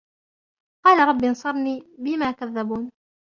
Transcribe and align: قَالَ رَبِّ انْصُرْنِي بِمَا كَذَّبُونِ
قَالَ 0.85 1.07
رَبِّ 1.07 1.23
انْصُرْنِي 1.23 1.83
بِمَا 1.97 2.31
كَذَّبُونِ 2.31 2.91